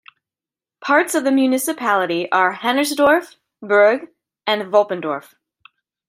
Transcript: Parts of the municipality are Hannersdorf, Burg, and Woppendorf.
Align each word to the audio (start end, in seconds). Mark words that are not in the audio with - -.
Parts 0.83 1.13
of 1.13 1.23
the 1.25 1.31
municipality 1.31 2.27
are 2.31 2.55
Hannersdorf, 2.55 3.35
Burg, 3.61 4.07
and 4.47 4.73
Woppendorf. 4.73 5.35